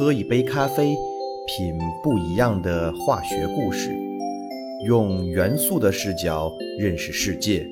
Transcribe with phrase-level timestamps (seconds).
[0.00, 0.96] 喝一杯咖啡，
[1.46, 3.94] 品不一样的化学故事，
[4.86, 7.68] 用元素的视角认识世界。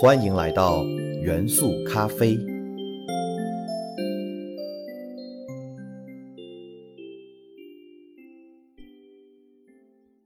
[0.00, 0.82] 欢迎来到
[1.22, 2.36] 元素咖啡。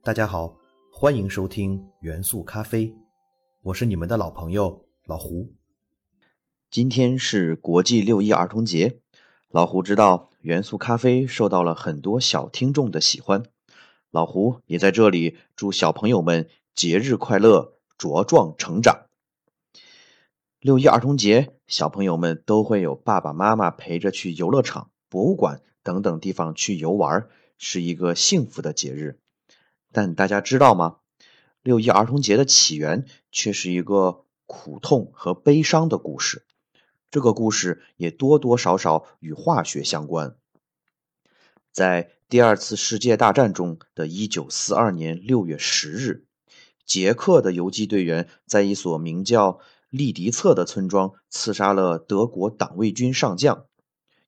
[0.01, 0.57] 大家好，
[0.91, 2.91] 欢迎收听元素咖啡，
[3.61, 5.47] 我是你们的老朋友老胡。
[6.71, 8.97] 今天是国际六一儿童节，
[9.53, 13.43] 老胡知道元素咖啡受到了很多小听众的喜欢，
[14.09, 19.05] 老胡也在这里祝小朋友们节日快乐，茁壮成长。
[20.59, 27.27] 六一儿童节，小朋友们都会有爸爸妈妈陪着去游乐场、博物馆等等地方去游玩，
[27.59, 29.19] 是一个幸福的节日。
[29.91, 30.95] 但大家知道吗？
[31.61, 36.43] 六一儿童节的起源却是一个苦痛和悲伤的故事。
[37.13, 40.35] 这个故事也多多少少与化学相关。
[41.71, 46.25] 在第二次世界大战中的一九四二年六月十日，
[46.87, 49.59] 捷克的游击队员在一所名叫
[49.91, 53.67] 利迪策的村庄刺杀了德国党卫军上将，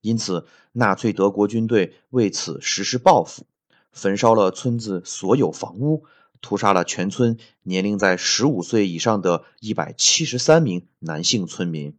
[0.01, 3.47] 因此纳粹德国军队为此实施报复。
[3.91, 6.03] 焚烧了村子所有房屋，
[6.39, 11.97] 屠杀了全村年龄在十五岁以上的一百七十三名男性村民，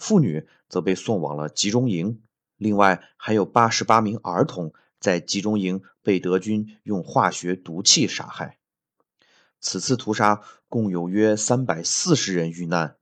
[0.00, 2.20] 妇女则被送往了集中营。
[2.56, 8.58] 另外，还有八十八名儿童在集中营被德军用化学毒气杀害。
[9.60, 12.96] 此次屠杀共有约三百四十人遇难，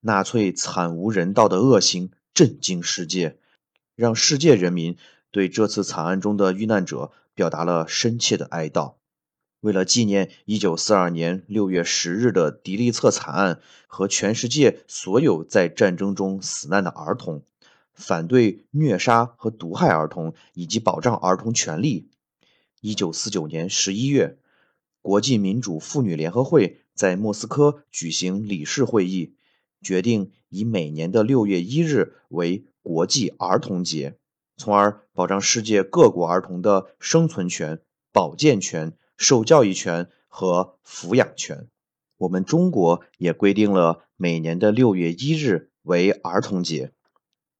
[0.00, 3.38] 纳粹惨无人道的恶行震惊世界，
[3.94, 4.96] 让世界人民
[5.30, 7.12] 对这次惨案中的遇难者。
[7.32, 8.96] 表达了深切的哀悼。
[9.60, 17.42] 为了纪念1942年6月10日的迪利策惨案和全世界所有在战争中死难的儿童，
[17.92, 22.08] 反对虐杀和毒害儿童以及保障儿童权利
[22.80, 24.38] ，1949年11月，
[25.02, 29.34] 国际民主妇女联合会在莫斯科举行理事会议，
[29.82, 34.16] 决定以每年的6月1日为国际儿童节。
[34.56, 37.80] 从而保障世界各国儿童的生存权、
[38.12, 41.68] 保健权、受教育权和抚养权。
[42.16, 46.92] 我们中国也规定了每年的六月一日为儿童节。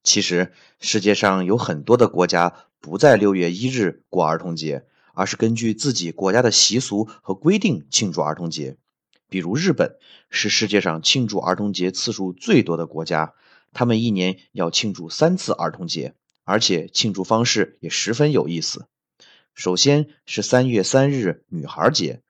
[0.01, 8.77] 其实，世界上有很多的国家不在六月一日过儿童节，而是根据自己国家的习俗和规定庆祝儿童节。
[9.29, 9.97] 比如，日本
[10.31, 13.35] 是世界上庆祝儿童节次数最多的国家，
[13.71, 16.15] 他们一年要庆祝三次儿童节。
[16.43, 18.87] 而且庆祝方式也十分有意思。
[19.61, 22.23] 首先是三月三日女孩节，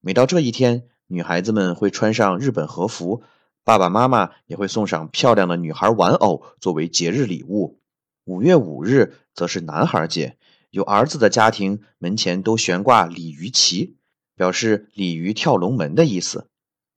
[0.00, 3.24] 每到这一天，女孩子们会穿上日本和服，
[3.64, 7.80] 爸爸妈妈也会送上漂亮的女孩玩偶作为节日礼物。
[8.24, 10.36] 五月五日则是男孩节，
[10.70, 13.96] 有儿子的家庭门前都悬挂鲤鱼旗，
[14.36, 16.46] 表示鲤鱼跳龙门的意思。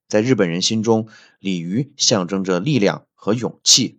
[0.06, 1.08] 在日本人心中，
[1.40, 3.98] 鲤鱼象征着力量和勇气。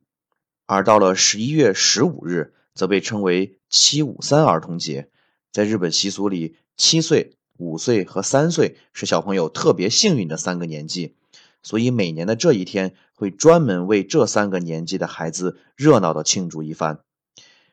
[0.65, 5.09] 而到了十一月十五日，则被称为“七五三儿童节”。
[5.51, 11.15] 在日本习俗里，七岁、五岁和三岁是小朋友特别幸运的三个年纪，
[11.61, 17.01] 所以每年的这一天会专门为这三个年纪的孩子热闹的庆祝一番。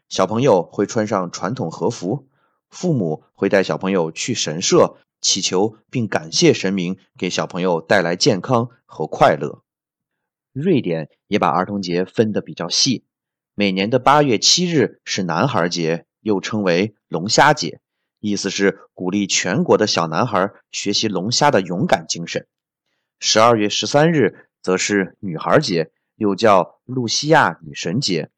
[0.08, 2.26] 小朋友会穿上传统和服，
[2.68, 9.62] 父母会带小朋友去神社祈求，并感谢神明给小朋友带来健康和快乐。
[10.52, 13.04] 瑞典也把儿童节分得比较细。
[13.54, 17.80] 每年的八月七日是男孩节，又称为龙虾节，
[18.20, 22.46] 意思是鼓励全国的小男孩学习龙虾的勇敢精神。
[23.20, 28.30] 十二月十三日则是女孩节，又叫露西亚女神节。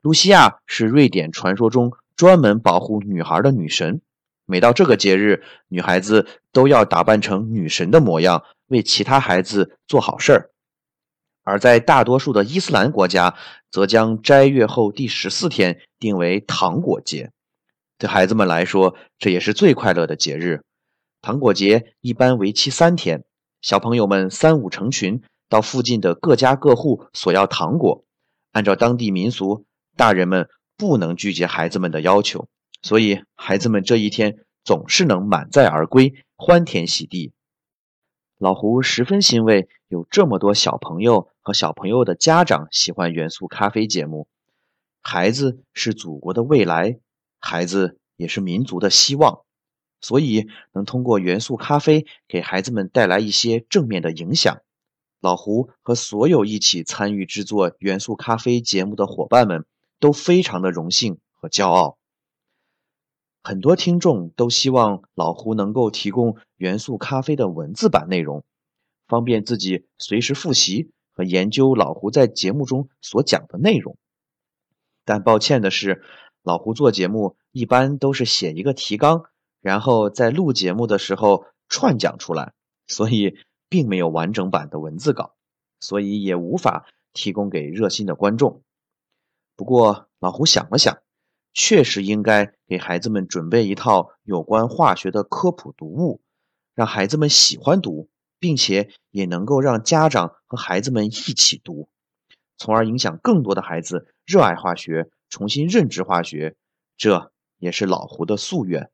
[0.00, 4.00] 露西亚是瑞典传说中专门保护女孩的女神。
[4.44, 10.50] 每到这个节日，女孩子都要打扮成女神的模样，为其他孩子做好事儿。
[11.48, 13.34] 而在大多数的伊斯兰国家，
[13.70, 17.30] 则将斋月后第十四天定为糖果节。
[17.96, 20.60] 对孩子们来说，这也是最快乐的节日。
[21.22, 23.24] 糖果节一般为期三天，
[23.62, 28.04] 小朋友们三五成群到附近的各家各户索要糖果。
[28.52, 29.64] 按照当地民俗，
[29.96, 32.46] 大人们不能拒绝孩子们的要求，
[32.82, 37.32] 所以孩子们这一天总是能满载而归，欢天喜地。
[38.38, 44.28] 老胡十分欣慰，有这么多小朋友和小朋友的家长喜欢元素咖啡节目。
[45.02, 47.00] 孩子是祖国的未来，
[47.40, 49.40] 孩子也是民族的希望，
[50.00, 54.58] 所以能通过元素咖啡给孩子们带来一些正面的影响。
[55.18, 59.66] 老胡和所有一起参与制作元素咖啡节目的伙伴们
[59.98, 61.98] 都非常的荣幸和骄傲。
[63.48, 68.44] 很多听众都希望老胡能够提供元素咖啡的文字版内容，
[69.06, 73.96] 方便自己随时复习和研究老胡在节目中所讲的内容。
[75.06, 76.02] 但抱歉的是，
[76.42, 79.24] 老胡做节目一般都是写一个提纲，
[79.62, 82.52] 然后在录节目的时候串讲出来，
[82.86, 83.38] 所以
[83.70, 85.32] 并没有完整版的文字稿，
[85.80, 86.84] 所以也无法
[87.14, 88.60] 提供给热心的观众。
[89.56, 90.98] 不过老胡想了想。
[91.60, 96.20] 确实应该给孩子们准备一套有关化学的科普读物，
[96.72, 98.08] 让孩子们喜欢读，
[98.38, 101.88] 并且也能够让家长和孩子们一起读，
[102.56, 106.54] 从而影响更多的孩子热爱化学，重新认知化学。
[106.96, 108.92] 这也是老胡的夙愿。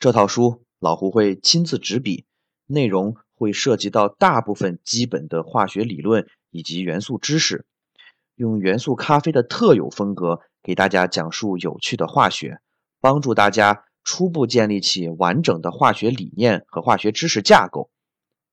[0.00, 2.26] 这套书老胡会亲自执笔，
[2.66, 7.64] 内容会涉及到大部分基本的化学理论以及元素知识，
[8.34, 10.40] 用元素咖啡的特有风格。
[10.62, 12.60] 给大家讲述有趣的化学，
[13.00, 17.90] 帮助大家初步建立起完整的化学理念和化学知识架构。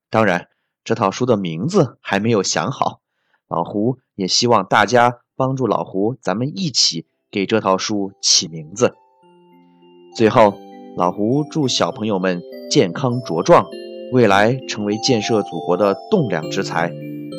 [0.10, 0.48] 当然，
[0.84, 3.02] 这套书的名字还没有想好，
[3.48, 8.96] 老胡也希望大家帮助老胡，咱们一起给这套书起名字。
[10.16, 10.58] 最后，
[10.98, 12.42] 老胡祝小朋友们
[12.72, 13.68] 健康茁壮，
[14.12, 16.92] 未来成为建设祖国的栋梁之才，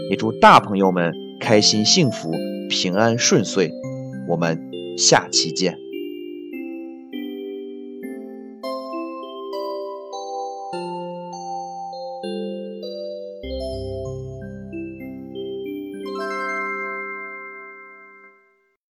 [0.08, 2.31] 也祝大朋友们开心幸福、
[2.69, 3.72] 平安顺遂。
[4.31, 5.90] 我们下期见。